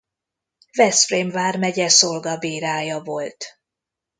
Veszprém 0.77 1.29
Vármegye 1.29 1.89
szolgabírája 1.89 2.99
volt. 3.01 3.59